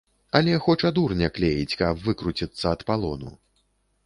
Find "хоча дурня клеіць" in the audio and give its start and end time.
0.67-1.77